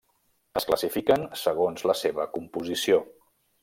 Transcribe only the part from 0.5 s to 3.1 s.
Es classifiquen, segons la seva composició.